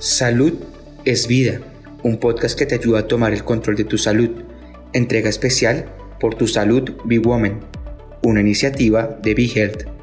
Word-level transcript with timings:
Salud 0.00 0.54
es 1.04 1.26
vida, 1.26 1.60
un 2.02 2.16
podcast 2.16 2.58
que 2.58 2.64
te 2.64 2.74
ayuda 2.74 3.00
a 3.00 3.06
tomar 3.06 3.34
el 3.34 3.44
control 3.44 3.76
de 3.76 3.84
tu 3.84 3.98
salud. 3.98 4.30
Entrega 4.94 5.28
especial 5.28 5.94
por 6.18 6.34
tu 6.36 6.46
salud 6.46 6.92
Be 7.04 7.18
Woman, 7.18 7.60
una 8.22 8.40
iniciativa 8.40 9.18
de 9.22 9.34
Be 9.34 9.44
Health. 9.44 9.99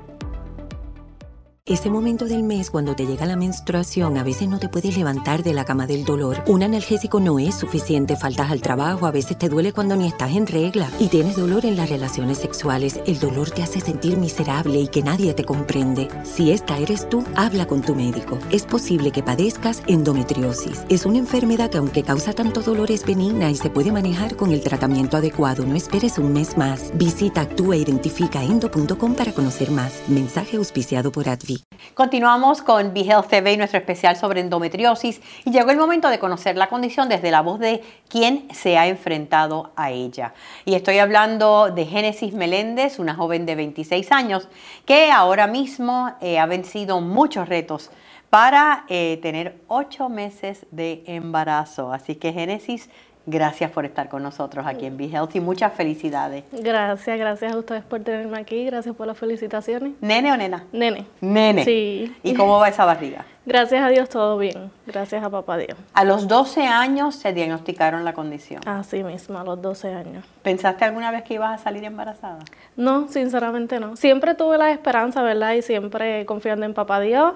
Ese 1.68 1.90
momento 1.90 2.24
del 2.28 2.44
mes 2.44 2.72
cuando 2.72 2.96
te 2.96 3.06
llega 3.06 3.26
la 3.26 3.36
menstruación, 3.36 4.18
a 4.18 4.24
veces 4.24 4.48
no 4.48 4.58
te 4.58 4.70
puedes 4.70 4.96
levantar 4.96 5.44
de 5.44 5.54
la 5.54 5.66
cama 5.66 5.86
del 5.86 6.06
dolor. 6.06 6.42
Un 6.48 6.64
analgésico 6.64 7.20
no 7.20 7.40
es 7.40 7.56
suficiente, 7.56 8.16
faltas 8.16 8.52
al 8.52 8.62
trabajo, 8.62 9.06
a 9.06 9.12
veces 9.12 9.38
te 9.38 9.50
duele 9.50 9.74
cuando 9.74 9.98
ni 9.98 10.08
estás 10.08 10.34
en 10.34 10.48
regla 10.48 10.90
y 10.98 11.10
tienes 11.10 11.36
dolor 11.36 11.66
en 11.66 11.76
las 11.76 11.90
relaciones 11.90 12.38
sexuales. 12.38 13.02
El 13.06 13.20
dolor 13.20 13.52
te 13.52 13.64
hace 13.64 13.82
sentir 13.82 14.16
miserable 14.16 14.80
y 14.80 14.88
que 14.88 15.04
nadie 15.04 15.34
te 15.34 15.44
comprende. 15.44 16.08
Si 16.24 16.52
esta 16.52 16.78
eres 16.78 17.10
tú, 17.10 17.26
habla 17.36 17.68
con 17.68 17.82
tu 17.82 17.96
médico. 17.96 18.40
Es 18.50 18.64
posible 18.64 19.12
que 19.12 19.22
padezcas 19.22 19.84
endometriosis. 19.88 20.86
Es 20.88 21.06
una 21.06 21.18
enfermedad 21.18 21.70
que 21.70 21.80
aunque 21.80 22.04
causa 22.04 22.32
tanto 22.32 22.62
dolor 22.62 22.92
es 22.92 23.06
benigna 23.06 23.52
y 23.52 23.58
se 23.58 23.70
puede 23.70 23.92
manejar 23.92 24.38
con 24.38 24.54
el 24.54 24.62
tratamiento 24.62 25.18
adecuado. 25.18 25.66
No 25.66 25.76
esperes 25.76 26.18
un 26.18 26.32
mes 26.32 26.56
más. 26.56 26.92
Visita 26.94 27.42
actúaidentificaendo.com 27.42 29.16
para 29.16 29.34
conocer 29.34 29.70
más. 29.72 30.02
Mensaje 30.08 30.56
auspiciado 30.56 31.12
por 31.12 31.28
Advi. 31.28 31.57
Continuamos 31.94 32.62
con 32.62 32.94
BeHealth 32.94 33.28
TV 33.28 33.54
y 33.54 33.58
nuestro 33.58 33.80
especial 33.80 34.16
sobre 34.16 34.42
endometriosis 34.42 35.20
y 35.46 35.52
llegó 35.52 35.72
el 35.72 35.78
momento 35.78 36.10
de 36.10 36.20
conocer 36.20 36.56
la 36.56 36.68
condición 36.68 37.10
desde 37.10 37.32
la 37.32 37.42
voz 37.42 37.60
de 37.60 37.82
quien 38.08 38.48
se 38.54 38.78
ha 38.78 38.88
enfrentado 38.88 39.72
a 39.76 39.90
ella. 39.92 40.34
Y 40.66 40.76
estoy 40.76 41.00
hablando 41.00 41.72
de 41.72 41.86
Génesis 41.86 42.34
Meléndez, 42.34 43.00
una 43.00 43.16
joven 43.16 43.46
de 43.46 43.56
26 43.56 44.12
años 44.12 44.48
que 44.86 45.12
ahora 45.12 45.48
mismo 45.48 46.14
eh, 46.22 46.38
ha 46.38 46.46
vencido 46.46 47.02
muchos 47.02 47.50
retos 47.50 47.90
para 48.30 48.86
eh, 48.90 49.20
tener 49.22 49.58
ocho 49.68 50.10
meses 50.10 50.66
de 50.72 51.04
embarazo. 51.08 51.92
Así 51.92 52.16
que 52.16 52.34
Génesis, 52.34 52.90
Gracias 53.30 53.70
por 53.72 53.84
estar 53.84 54.08
con 54.08 54.24
nosotros 54.24 54.66
aquí 54.66 54.86
en 54.86 54.96
Be 54.96 55.10
Healthy. 55.10 55.42
Muchas 55.42 55.74
felicidades. 55.74 56.46
Gracias, 56.54 57.20
gracias 57.20 57.52
a 57.52 57.58
ustedes 57.58 57.84
por 57.84 58.00
tenerme 58.00 58.40
aquí. 58.40 58.64
Gracias 58.64 58.96
por 58.96 59.06
las 59.06 59.18
felicitaciones. 59.18 59.96
¿Nene 60.00 60.32
o 60.32 60.38
nena? 60.38 60.64
Nene. 60.72 61.06
Nene. 61.20 61.66
Sí. 61.66 62.16
¿Y 62.24 62.34
cómo 62.36 62.58
va 62.58 62.70
esa 62.70 62.86
barriga? 62.86 63.26
Gracias 63.46 63.84
a 63.84 63.90
Dios 63.90 64.08
todo 64.08 64.38
bien. 64.38 64.72
Gracias 64.86 65.22
a 65.22 65.30
papá 65.30 65.58
Dios. 65.58 65.78
A 65.94 66.06
los 66.06 66.30
12 66.30 66.68
años 66.68 67.16
se 67.16 67.34
diagnosticaron 67.34 68.06
la 68.06 68.14
condición. 68.14 68.62
Así 68.66 69.04
mismo, 69.04 69.38
a 69.38 69.44
los 69.44 69.62
12 69.62 69.94
años. 69.94 70.26
¿Pensaste 70.42 70.86
alguna 70.86 71.12
vez 71.12 71.24
que 71.24 71.34
ibas 71.34 71.60
a 71.60 71.62
salir 71.62 71.84
embarazada? 71.84 72.40
No, 72.78 73.10
sinceramente 73.10 73.82
no. 73.82 73.98
Siempre 73.98 74.36
tuve 74.36 74.58
la 74.58 74.72
esperanza, 74.72 75.22
¿verdad? 75.22 75.52
Y 75.52 75.64
siempre 75.64 76.26
confiando 76.26 76.66
en 76.66 76.74
papá 76.74 77.02
Dios. 77.02 77.34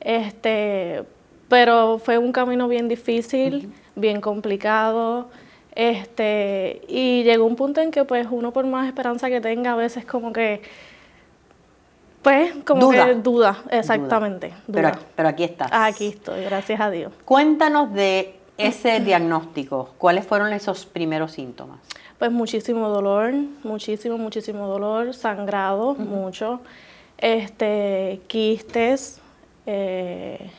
Este, 0.00 1.04
pero 1.48 1.98
fue 1.98 2.18
un 2.18 2.32
camino 2.32 2.68
bien 2.68 2.86
difícil 2.86 3.72
bien 3.96 4.20
complicado. 4.20 5.28
Este, 5.74 6.80
y 6.88 7.22
llegó 7.24 7.44
un 7.44 7.56
punto 7.56 7.80
en 7.82 7.90
que 7.90 8.04
pues 8.04 8.26
uno 8.30 8.52
por 8.52 8.64
más 8.66 8.86
esperanza 8.86 9.28
que 9.28 9.40
tenga, 9.40 9.72
a 9.72 9.76
veces 9.76 10.06
como 10.06 10.32
que 10.32 10.62
pues 12.22 12.54
como 12.64 12.80
Duda. 12.80 13.06
que 13.06 13.14
duda, 13.14 13.62
exactamente. 13.70 14.52
Pero, 14.72 14.88
duda. 14.88 14.98
pero 15.14 15.28
aquí 15.28 15.44
estás. 15.44 15.68
Aquí 15.72 16.08
estoy, 16.08 16.42
gracias 16.44 16.80
a 16.80 16.90
Dios. 16.90 17.12
Cuéntanos 17.24 17.92
de 17.92 18.34
ese 18.58 19.00
diagnóstico. 19.00 19.90
¿Cuáles 19.98 20.26
fueron 20.26 20.52
esos 20.52 20.86
primeros 20.86 21.32
síntomas? 21.32 21.78
Pues 22.18 22.32
muchísimo 22.32 22.88
dolor, 22.88 23.32
muchísimo, 23.62 24.18
muchísimo 24.18 24.66
dolor, 24.66 25.14
sangrado, 25.14 25.94
mucho, 25.94 26.60
este, 27.18 28.20
quistes, 28.26 29.20
eh, 29.66 30.50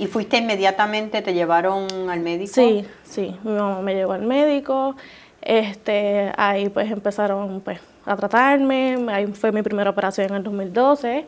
¿Y 0.00 0.06
fuiste 0.06 0.38
inmediatamente, 0.38 1.20
te 1.20 1.34
llevaron 1.34 1.86
al 2.08 2.20
médico? 2.20 2.54
Sí, 2.54 2.86
sí, 3.04 3.36
mi 3.44 3.52
mamá 3.52 3.82
me 3.82 3.94
llevó 3.94 4.14
al 4.14 4.22
médico, 4.22 4.96
este, 5.42 6.32
ahí 6.38 6.70
pues 6.70 6.90
empezaron 6.90 7.60
pues 7.60 7.80
a 8.06 8.16
tratarme, 8.16 8.96
ahí 9.08 9.26
fue 9.26 9.52
mi 9.52 9.60
primera 9.60 9.90
operación 9.90 10.28
en 10.30 10.36
el 10.36 10.42
2012, 10.42 11.26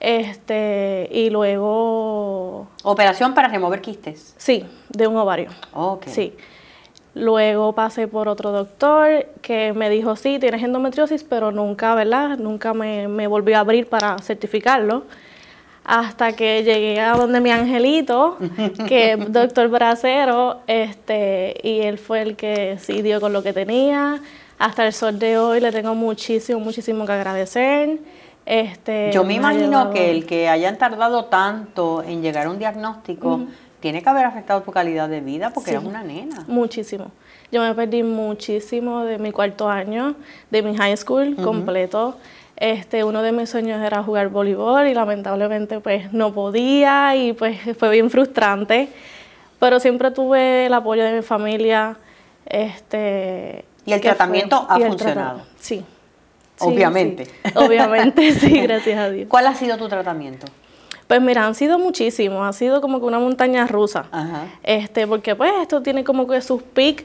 este, 0.00 1.06
y 1.12 1.28
luego... 1.28 2.66
¿Operación 2.82 3.34
para 3.34 3.48
remover 3.48 3.82
quistes? 3.82 4.34
Sí, 4.38 4.64
de 4.88 5.06
un 5.06 5.16
ovario. 5.18 5.50
Ok. 5.74 6.04
Sí. 6.06 6.34
Luego 7.14 7.74
pasé 7.74 8.08
por 8.08 8.26
otro 8.26 8.52
doctor 8.52 9.26
que 9.42 9.74
me 9.74 9.90
dijo, 9.90 10.16
sí, 10.16 10.38
tienes 10.38 10.62
endometriosis, 10.62 11.24
pero 11.24 11.52
nunca, 11.52 11.94
¿verdad? 11.94 12.38
Nunca 12.38 12.72
me, 12.72 13.06
me 13.06 13.26
volvió 13.26 13.58
a 13.58 13.60
abrir 13.60 13.86
para 13.86 14.16
certificarlo 14.20 15.04
hasta 15.84 16.32
que 16.32 16.62
llegué 16.62 17.00
a 17.00 17.12
donde 17.12 17.40
mi 17.40 17.50
angelito, 17.50 18.36
que 18.88 19.12
es 19.18 19.32
doctor 19.32 19.68
Bracero, 19.68 20.60
este, 20.66 21.56
y 21.62 21.80
él 21.80 21.98
fue 21.98 22.22
el 22.22 22.36
que 22.36 22.78
sí 22.78 23.02
dio 23.02 23.20
con 23.20 23.32
lo 23.32 23.42
que 23.42 23.52
tenía. 23.52 24.20
Hasta 24.58 24.86
el 24.86 24.92
sol 24.92 25.18
de 25.18 25.38
hoy 25.38 25.60
le 25.60 25.72
tengo 25.72 25.94
muchísimo, 25.94 26.60
muchísimo 26.60 27.04
que 27.04 27.12
agradecer. 27.12 27.98
Este, 28.46 29.10
Yo 29.12 29.24
me 29.24 29.34
imagino 29.34 29.90
que 29.90 30.10
el 30.10 30.26
que 30.26 30.48
hayan 30.48 30.78
tardado 30.78 31.24
tanto 31.26 32.02
en 32.02 32.22
llegar 32.22 32.46
a 32.46 32.50
un 32.50 32.58
diagnóstico 32.58 33.40
tiene 33.80 34.02
que 34.02 34.08
haber 34.08 34.24
afectado 34.24 34.62
tu 34.62 34.70
calidad 34.70 35.08
de 35.08 35.20
vida 35.20 35.50
porque 35.52 35.70
Sí. 35.70 35.76
eras 35.76 35.84
una 35.86 36.02
nena. 36.04 36.44
Muchísimo. 36.46 37.06
Yo 37.50 37.60
me 37.60 37.74
perdí 37.74 38.02
muchísimo 38.02 39.04
de 39.04 39.18
mi 39.18 39.30
cuarto 39.32 39.68
año, 39.68 40.14
de 40.50 40.62
mi 40.62 40.76
high 40.76 40.96
school 40.96 41.36
completo. 41.36 42.16
Este, 42.56 43.02
uno 43.04 43.22
de 43.22 43.32
mis 43.32 43.50
sueños 43.50 43.82
era 43.84 44.02
jugar 44.02 44.28
voleibol 44.28 44.86
y 44.86 44.94
lamentablemente 44.94 45.80
pues 45.80 46.12
no 46.12 46.32
podía 46.32 47.16
y 47.16 47.32
pues 47.32 47.58
fue 47.78 47.90
bien 47.90 48.10
frustrante. 48.10 48.88
Pero 49.58 49.80
siempre 49.80 50.10
tuve 50.10 50.66
el 50.66 50.74
apoyo 50.74 51.02
de 51.04 51.12
mi 51.12 51.22
familia. 51.22 51.96
Este, 52.46 53.64
¿Y 53.86 53.92
el 53.92 54.00
fue- 54.00 54.08
tratamiento 54.10 54.66
ha 54.68 54.78
funcionado? 54.78 55.42
Sí. 55.58 55.84
Sí, 56.56 56.68
Obviamente. 56.68 57.24
sí. 57.24 57.32
Obviamente, 57.56 58.32
sí, 58.34 58.60
gracias 58.62 58.98
a 58.98 59.10
Dios. 59.10 59.26
¿Cuál 59.28 59.46
ha 59.46 59.54
sido 59.54 59.76
tu 59.78 59.88
tratamiento? 59.88 60.46
Pues 61.08 61.20
mira, 61.20 61.44
han 61.46 61.54
sido 61.54 61.78
muchísimos, 61.78 62.46
ha 62.46 62.52
sido 62.52 62.80
como 62.80 63.00
que 63.00 63.06
una 63.06 63.18
montaña 63.18 63.66
rusa. 63.66 64.04
Ajá. 64.12 64.44
Este, 64.62 65.06
porque 65.06 65.34
pues 65.34 65.50
esto 65.60 65.82
tiene 65.82 66.04
como 66.04 66.26
que 66.28 66.40
sus 66.40 66.62
pics 66.62 67.04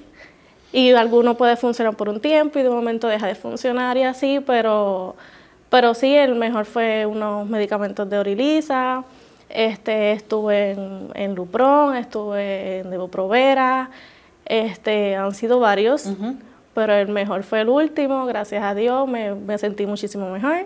y 0.72 0.92
alguno 0.92 1.36
puede 1.36 1.56
funcionar 1.56 1.96
por 1.96 2.10
un 2.10 2.20
tiempo 2.22 2.60
y 2.60 2.64
de 2.64 2.70
momento 2.70 3.08
deja 3.08 3.26
de 3.28 3.36
funcionar 3.36 3.98
y 3.98 4.04
así, 4.04 4.40
pero, 4.46 5.16
pero 5.70 5.94
sí, 5.94 6.14
el 6.14 6.36
mejor 6.36 6.66
fue 6.66 7.06
unos 7.06 7.48
medicamentos 7.48 8.10
de 8.10 8.18
Orilisa, 8.18 9.04
este, 9.50 10.12
estuve 10.12 10.72
en, 10.72 11.10
en 11.14 11.36
Lupron, 11.36 11.96
estuve 11.96 12.80
en 12.80 12.90
Devoprovera, 12.90 13.90
este, 14.46 15.16
han 15.16 15.34
sido 15.34 15.60
varios, 15.60 16.10
pero 16.74 16.94
el 16.94 17.10
mejor 17.10 17.44
fue 17.44 17.62
el 17.62 17.70
último, 17.70 18.26
gracias 18.26 18.64
a 18.64 18.74
Dios, 18.76 19.08
me, 19.08 19.34
me 19.36 19.58
sentí 19.58 19.86
muchísimo 19.86 20.30
mejor. 20.30 20.66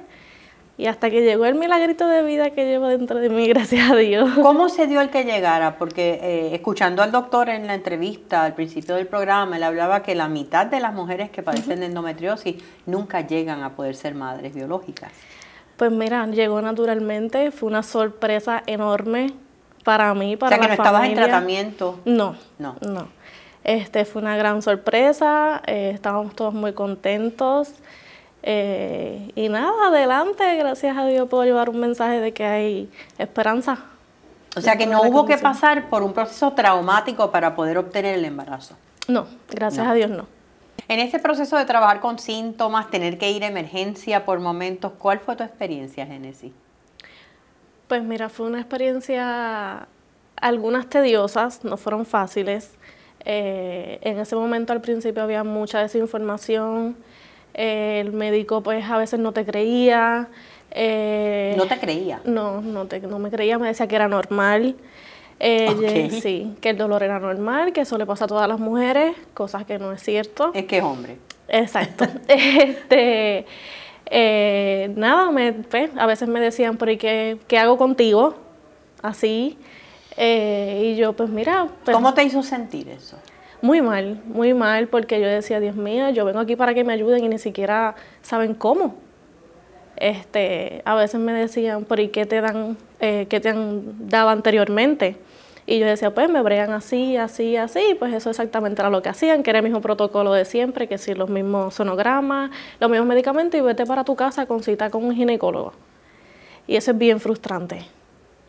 Y 0.77 0.87
hasta 0.87 1.09
que 1.11 1.21
llegó 1.21 1.45
el 1.45 1.55
milagrito 1.55 2.07
de 2.07 2.23
vida 2.23 2.49
que 2.51 2.65
llevo 2.65 2.87
dentro 2.87 3.19
de 3.19 3.29
mí, 3.29 3.47
gracias 3.49 3.91
a 3.91 3.95
Dios. 3.95 4.29
¿Cómo 4.41 4.67
se 4.69 4.87
dio 4.87 5.01
el 5.01 5.09
que 5.09 5.23
llegara? 5.25 5.77
Porque 5.77 6.19
eh, 6.23 6.55
escuchando 6.55 7.03
al 7.03 7.11
doctor 7.11 7.49
en 7.49 7.67
la 7.67 7.75
entrevista 7.75 8.43
al 8.43 8.53
principio 8.55 8.95
del 8.95 9.05
programa, 9.07 9.57
él 9.57 9.63
hablaba 9.63 10.01
que 10.01 10.15
la 10.15 10.27
mitad 10.27 10.65
de 10.65 10.79
las 10.79 10.93
mujeres 10.93 11.29
que 11.29 11.43
padecen 11.43 11.81
de 11.81 11.87
endometriosis 11.87 12.55
nunca 12.85 13.21
llegan 13.27 13.61
a 13.63 13.75
poder 13.75 13.95
ser 13.95 14.15
madres 14.15 14.53
biológicas. 14.55 15.11
Pues 15.77 15.91
mira, 15.91 16.25
llegó 16.27 16.61
naturalmente, 16.61 17.51
fue 17.51 17.69
una 17.69 17.83
sorpresa 17.83 18.63
enorme 18.65 19.33
para 19.83 20.13
mí, 20.13 20.35
O 20.35 20.39
para 20.39 20.49
sea 20.55 20.57
que 20.57 20.63
la 20.63 20.75
no 20.75 20.83
estabas 20.83 21.01
en 21.03 21.09
familia. 21.09 21.25
tratamiento. 21.25 21.99
No, 22.05 22.35
No. 22.59 22.75
no. 22.81 23.07
Este 23.63 24.05
fue 24.05 24.23
una 24.23 24.35
gran 24.37 24.63
sorpresa, 24.63 25.61
eh, 25.67 25.91
estábamos 25.93 26.35
todos 26.35 26.53
muy 26.53 26.73
contentos. 26.73 27.69
Eh, 28.43 29.31
y 29.35 29.49
nada, 29.49 29.87
adelante, 29.87 30.55
gracias 30.55 30.97
a 30.97 31.05
Dios 31.05 31.27
puedo 31.29 31.43
llevar 31.43 31.69
un 31.69 31.79
mensaje 31.79 32.19
de 32.19 32.31
que 32.33 32.43
hay 32.45 32.89
esperanza. 33.17 33.85
O 34.55 34.61
sea 34.61 34.75
que 34.77 34.85
no 34.85 35.01
hubo 35.03 35.25
que 35.25 35.37
pasar 35.37 35.89
por 35.89 36.03
un 36.03 36.13
proceso 36.13 36.51
traumático 36.53 37.31
para 37.31 37.55
poder 37.55 37.77
obtener 37.77 38.15
el 38.15 38.25
embarazo. 38.25 38.75
No, 39.07 39.25
gracias 39.49 39.85
No. 39.85 39.91
a 39.91 39.93
Dios 39.95 40.09
no. 40.09 40.27
En 40.87 40.99
este 40.99 41.19
proceso 41.19 41.55
de 41.57 41.63
trabajar 41.65 42.01
con 42.01 42.19
síntomas, 42.19 42.89
tener 42.89 43.17
que 43.17 43.31
ir 43.31 43.43
a 43.45 43.47
emergencia 43.47 44.25
por 44.25 44.39
momentos, 44.39 44.91
¿cuál 44.97 45.19
fue 45.19 45.35
tu 45.37 45.43
experiencia, 45.43 46.05
Génesis? 46.05 46.51
Pues 47.87 48.03
mira, 48.03 48.27
fue 48.29 48.47
una 48.47 48.59
experiencia, 48.59 49.87
algunas 50.35 50.87
tediosas, 50.87 51.63
no 51.63 51.77
fueron 51.77 52.05
fáciles. 52.05 52.71
Eh, 53.23 53.99
en 54.01 54.19
ese 54.19 54.35
momento 54.35 54.73
al 54.73 54.81
principio 54.81 55.23
había 55.23 55.43
mucha 55.43 55.79
desinformación, 55.79 56.97
eh, 57.53 57.99
el 58.01 58.13
médico 58.13 58.61
pues 58.61 58.83
a 58.89 58.97
veces 58.97 59.19
no 59.19 59.31
te 59.33 59.45
creía. 59.45 60.27
eh, 60.71 61.53
No 61.57 61.67
te 61.67 61.77
creía. 61.79 62.21
No, 62.25 62.61
no, 62.61 62.85
te- 62.87 62.99
no 63.01 63.19
me 63.19 63.29
creía, 63.29 63.57
me 63.59 63.67
decía 63.67 63.87
que 63.87 63.95
era 63.95 64.07
normal. 64.07 64.75
Eh, 65.39 65.67
Ok. 66.07 66.21
Sí, 66.21 66.55
que 66.61 66.69
el 66.69 66.77
dolor 66.77 67.01
era 67.03 67.19
normal, 67.19 67.73
que 67.73 67.81
eso 67.81 67.97
le 67.97 68.05
pasa 68.05 68.25
a 68.25 68.27
todas 68.27 68.47
las 68.47 68.59
mujeres, 68.59 69.15
cosas 69.33 69.65
que 69.65 69.79
no 69.79 69.91
es 69.91 70.01
cierto. 70.03 70.51
Es 70.53 70.65
que 70.65 70.77
es 70.77 70.83
hombre. 70.83 71.17
Exacto. 71.47 72.05
este, 72.27 73.45
eh, 74.05 74.91
nada, 74.95 75.31
me, 75.31 75.53
pues, 75.53 75.89
a 75.97 76.05
veces 76.05 76.27
me 76.29 76.39
decían, 76.39 76.77
pero 76.77 76.91
¿y 76.91 76.97
qué, 76.97 77.37
qué 77.47 77.57
hago 77.57 77.77
contigo? 77.77 78.35
Así. 79.01 79.57
Eh, 80.17 80.91
y 80.93 80.95
yo, 80.97 81.13
pues 81.13 81.29
mira... 81.29 81.67
Pues, 81.85 81.95
¿Cómo 81.95 82.13
te 82.13 82.23
hizo 82.23 82.43
sentir 82.43 82.89
eso? 82.89 83.17
Muy 83.61 83.81
mal, 83.81 84.19
muy 84.25 84.55
mal, 84.55 84.87
porque 84.87 85.21
yo 85.21 85.27
decía, 85.27 85.59
Dios 85.59 85.75
mío, 85.75 86.09
yo 86.09 86.25
vengo 86.25 86.39
aquí 86.39 86.55
para 86.55 86.73
que 86.73 86.83
me 86.83 86.93
ayuden 86.93 87.23
y 87.23 87.29
ni 87.29 87.37
siquiera 87.37 87.95
saben 88.23 88.55
cómo. 88.55 88.95
Este, 89.97 90.81
a 90.83 90.95
veces 90.95 91.19
me 91.19 91.31
decían, 91.31 91.85
¿por 91.85 92.09
qué 92.09 92.25
te 92.25 92.41
dan, 92.41 92.75
eh, 92.99 93.27
qué 93.29 93.39
te 93.39 93.49
han 93.49 94.09
dado 94.09 94.29
anteriormente? 94.29 95.17
Y 95.67 95.77
yo 95.77 95.85
decía, 95.85 96.11
pues 96.11 96.27
me 96.27 96.41
bregan 96.41 96.71
así, 96.71 97.17
así, 97.17 97.55
así, 97.55 97.95
pues 97.99 98.11
eso 98.15 98.31
exactamente 98.31 98.81
era 98.81 98.89
lo 98.89 99.03
que 99.03 99.09
hacían, 99.09 99.43
que 99.43 99.51
era 99.51 99.59
el 99.59 99.63
mismo 99.63 99.79
protocolo 99.79 100.33
de 100.33 100.45
siempre, 100.45 100.87
que 100.87 100.97
si 100.97 101.13
los 101.13 101.29
mismos 101.29 101.75
sonogramas, 101.75 102.49
los 102.79 102.89
mismos 102.89 103.07
medicamentos 103.07 103.59
y 103.59 103.61
vete 103.61 103.85
para 103.85 104.03
tu 104.03 104.15
casa 104.15 104.47
con 104.47 104.63
cita 104.63 104.89
con 104.89 105.05
un 105.05 105.13
ginecólogo. 105.13 105.73
Y 106.65 106.77
eso 106.77 106.91
es 106.91 106.97
bien 106.97 107.19
frustrante, 107.19 107.85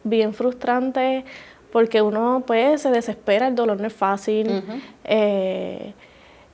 bien 0.04 0.32
frustrante 0.32 1.26
porque 1.72 2.02
uno 2.02 2.44
pues 2.46 2.82
se 2.82 2.90
desespera, 2.90 3.48
el 3.48 3.54
dolor 3.54 3.80
no 3.80 3.86
es 3.86 3.94
fácil. 3.94 4.62
Eh, 5.04 5.94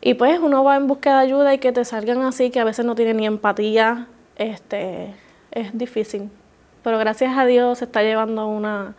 y 0.01 0.15
pues 0.15 0.39
uno 0.39 0.63
va 0.63 0.77
en 0.77 0.87
búsqueda 0.87 1.19
de 1.19 1.27
ayuda 1.27 1.55
y 1.55 1.59
que 1.59 1.73
te 1.73 1.85
salgan 1.85 2.23
así, 2.23 2.51
que 2.51 2.61
a 2.61 2.65
veces 2.65 2.87
no 2.87 2.95
tienen 2.95 3.17
ni 3.17 3.27
empatía, 3.27 4.07
este, 4.37 5.13
es 5.51 5.77
difícil. 5.77 6.31
Pero 6.85 6.99
gracias 6.99 7.37
a 7.37 7.45
Dios 7.45 7.79
se 7.79 7.87
está 7.87 8.03
llevando 8.03 8.47
una, 8.47 8.95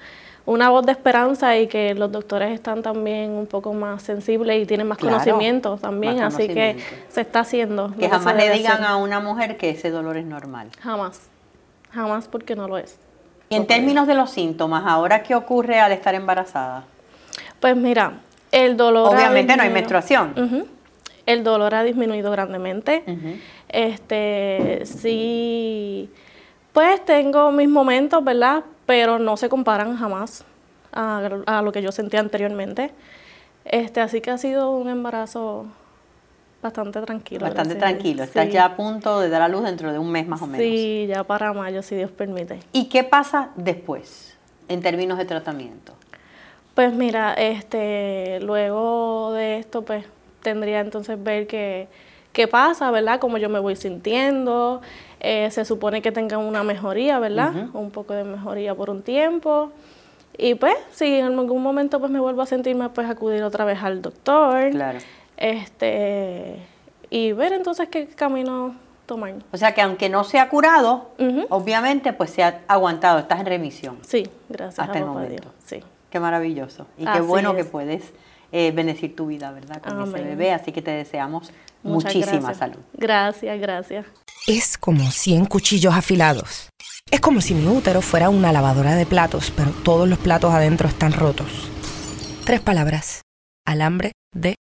una 0.45 0.69
voz 0.69 0.85
de 0.85 0.91
esperanza 0.91 1.57
y 1.57 1.67
que 1.67 1.95
los 1.95 2.11
doctores 2.11 2.51
están 2.51 2.81
también 2.83 3.31
un 3.31 3.47
poco 3.47 3.73
más 3.73 4.03
sensibles 4.03 4.61
y 4.61 4.65
tienen 4.65 4.87
más 4.87 4.97
conocimiento 4.97 5.77
también, 5.77 6.21
así 6.21 6.49
que 6.49 6.75
se 7.07 7.21
está 7.21 7.39
haciendo. 7.39 7.95
Que 7.97 8.09
jamás 8.09 8.35
le 8.35 8.51
digan 8.51 8.83
a 8.83 8.97
una 8.97 9.21
mujer 9.21 9.55
que 9.55 9.69
ese 9.69 9.89
dolor 9.89 10.17
es 10.17 10.25
normal. 10.25 10.69
Jamás, 10.81 11.21
jamás 11.91 12.27
porque 12.27 12.57
no 12.57 12.67
lo 12.67 12.77
es. 12.77 12.99
Y 13.49 13.55
en 13.55 13.65
términos 13.65 14.07
de 14.07 14.13
los 14.13 14.29
síntomas, 14.29 14.83
¿ahora 14.85 15.23
qué 15.23 15.35
ocurre 15.35 15.79
al 15.79 15.91
estar 15.91 16.13
embarazada? 16.13 16.83
Pues 17.59 17.75
mira, 17.75 18.13
el 18.51 18.77
dolor... 18.77 19.13
Obviamente 19.13 19.57
no 19.57 19.63
hay 19.63 19.69
menstruación. 19.69 20.67
El 21.25 21.43
dolor 21.43 21.73
ha 21.75 21.83
disminuido 21.83 22.31
grandemente. 22.31 23.03
Este, 23.67 24.83
sí, 24.85 26.09
pues 26.73 27.03
tengo 27.05 27.51
mis 27.51 27.69
momentos, 27.69 28.23
¿verdad? 28.23 28.63
Pero 28.85 29.19
no 29.19 29.35
se 29.35 29.49
comparan 29.49 29.97
jamás 29.97 30.45
a, 30.91 31.61
lo 31.63 31.71
que 31.71 31.81
yo 31.81 31.91
sentía 31.91 32.19
anteriormente. 32.19 32.91
Este, 33.65 34.01
así 34.01 34.21
que 34.21 34.31
ha 34.31 34.37
sido 34.37 34.71
un 34.71 34.89
embarazo 34.89 35.65
Bastante 36.61 37.01
tranquilo. 37.01 37.45
Bastante 37.45 37.75
tranquilo. 37.75 38.23
Estás 38.23 38.49
ya 38.49 38.65
a 38.65 38.75
punto 38.75 39.21
de 39.21 39.29
dar 39.29 39.41
a 39.41 39.47
luz 39.47 39.63
dentro 39.63 39.93
de 39.93 39.99
un 39.99 40.11
mes 40.11 40.27
más 40.27 40.41
o 40.41 40.47
menos. 40.47 40.65
Sí, 40.65 41.07
ya 41.07 41.23
para 41.23 41.53
mayo, 41.53 41.81
si 41.81 41.95
Dios 41.95 42.11
permite. 42.11 42.59
¿Y 42.73 42.85
qué 42.89 43.03
pasa 43.05 43.51
después 43.55 44.37
en 44.67 44.81
términos 44.81 45.17
de 45.17 45.25
tratamiento? 45.25 45.93
Pues 46.75 46.93
mira, 46.93 47.33
este, 47.33 48.39
luego 48.41 49.31
de 49.33 49.59
esto, 49.59 49.83
pues 49.83 50.05
tendría 50.41 50.81
entonces 50.81 51.21
ver 51.21 51.47
qué, 51.47 51.87
qué 52.33 52.47
pasa, 52.47 52.91
¿verdad? 52.91 53.19
Cómo 53.19 53.37
yo 53.37 53.47
me 53.47 53.59
voy 53.59 53.77
sintiendo. 53.77 54.81
Eh, 55.21 55.49
se 55.51 55.63
supone 55.63 56.01
que 56.01 56.11
tenga 56.11 56.37
una 56.37 56.63
mejoría, 56.63 57.19
¿verdad? 57.19 57.69
Un 57.73 57.91
poco 57.91 58.13
de 58.13 58.25
mejoría 58.25 58.75
por 58.75 58.89
un 58.89 59.01
tiempo. 59.01 59.71
Y 60.37 60.55
pues, 60.55 60.75
si 60.91 61.05
en 61.15 61.39
algún 61.39 61.61
momento 61.61 61.99
pues 61.99 62.11
me 62.11 62.19
vuelvo 62.19 62.41
a 62.41 62.45
sentirme, 62.45 62.89
pues 62.89 63.09
acudir 63.09 63.43
otra 63.43 63.63
vez 63.63 63.81
al 63.81 64.01
doctor. 64.01 64.71
Claro 64.71 64.99
este, 65.39 66.57
y 67.09 67.31
ver 67.31 67.53
entonces 67.53 67.87
qué 67.89 68.07
camino 68.07 68.75
tomar. 69.05 69.33
O 69.51 69.57
sea 69.57 69.73
que 69.73 69.81
aunque 69.81 70.09
no 70.09 70.23
se 70.23 70.37
ha 70.39 70.49
curado, 70.49 71.11
obviamente 71.49 72.13
pues 72.13 72.29
se 72.29 72.43
ha 72.43 72.61
aguantado, 72.67 73.19
estás 73.19 73.39
en 73.39 73.45
remisión. 73.47 73.97
Sí, 74.01 74.27
gracias 74.49 74.79
hasta 74.79 74.99
el 74.99 75.05
momento. 75.05 75.51
sí. 75.65 75.81
Qué 76.09 76.19
maravilloso. 76.19 76.87
Y 76.97 77.05
qué 77.05 77.21
bueno 77.21 77.55
que 77.55 77.65
puedes 77.65 78.13
eh, 78.51 78.71
bendecir 78.71 79.15
tu 79.15 79.27
vida, 79.27 79.51
¿verdad? 79.51 79.79
Con 79.81 80.01
ese 80.01 80.23
bebé, 80.23 80.53
así 80.53 80.71
que 80.71 80.81
te 80.81 80.89
deseamos 80.89 81.51
muchísima 81.83 82.53
salud. 82.55 82.79
Gracias, 82.93 83.59
gracias. 83.59 84.07
Es 84.47 84.77
como 84.77 85.11
100 85.11 85.45
cuchillos 85.45 85.93
afilados. 85.93 86.69
Es 87.11 87.19
como 87.19 87.41
si 87.41 87.53
mi 87.53 87.67
útero 87.67 88.01
fuera 88.01 88.29
una 88.29 88.51
lavadora 88.51 88.95
de 88.95 89.05
platos, 89.05 89.53
pero 89.55 89.69
todos 89.69 90.09
los 90.09 90.17
platos 90.17 90.51
adentro 90.51 90.87
están 90.87 91.13
rotos. 91.13 91.69
Tres 92.43 92.59
palabras. 92.59 93.21
Alambre 93.65 94.13
de 94.33 94.55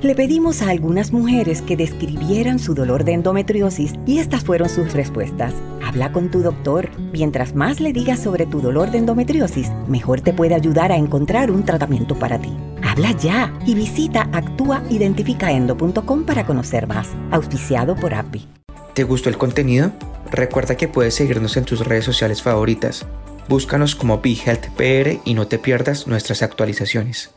le 0.00 0.14
pedimos 0.14 0.62
a 0.62 0.70
algunas 0.70 1.12
mujeres 1.12 1.60
que 1.60 1.76
describieran 1.76 2.58
su 2.58 2.72
dolor 2.72 3.04
de 3.04 3.12
endometriosis 3.12 3.92
y 4.06 4.18
estas 4.18 4.44
fueron 4.44 4.70
sus 4.70 4.94
respuestas. 4.94 5.52
Habla 5.84 6.10
con 6.10 6.30
tu 6.30 6.40
doctor. 6.40 6.88
Mientras 7.12 7.54
más 7.54 7.80
le 7.80 7.92
digas 7.92 8.20
sobre 8.20 8.46
tu 8.46 8.62
dolor 8.62 8.90
de 8.90 8.96
endometriosis, 8.96 9.70
mejor 9.86 10.22
te 10.22 10.32
puede 10.32 10.54
ayudar 10.54 10.90
a 10.90 10.96
encontrar 10.96 11.50
un 11.50 11.66
tratamiento 11.66 12.18
para 12.18 12.40
ti. 12.40 12.56
Habla 12.82 13.12
ya 13.12 13.52
y 13.66 13.74
visita 13.74 14.26
actuaidentificaendo.com 14.32 16.24
para 16.24 16.46
conocer 16.46 16.86
más. 16.86 17.08
Auspiciado 17.30 17.96
por 17.96 18.14
API. 18.14 18.48
¿Te 18.94 19.04
gustó 19.04 19.28
el 19.28 19.36
contenido? 19.36 19.92
Recuerda 20.30 20.78
que 20.78 20.88
puedes 20.88 21.14
seguirnos 21.14 21.58
en 21.58 21.64
tus 21.66 21.86
redes 21.86 22.06
sociales 22.06 22.42
favoritas. 22.42 23.04
Búscanos 23.50 23.94
como 23.94 24.22
BeHealthPR 24.22 25.20
y 25.26 25.34
no 25.34 25.46
te 25.46 25.58
pierdas 25.58 26.06
nuestras 26.06 26.42
actualizaciones. 26.42 27.32